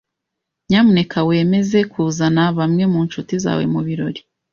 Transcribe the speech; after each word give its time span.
Nyamuneka 0.67 1.19
wemeze 1.27 1.79
kuzana 1.91 2.43
bamwe 2.57 2.83
mu 2.93 2.99
nshuti 3.07 3.33
zawe 3.43 3.63
mubirori. 3.73 4.21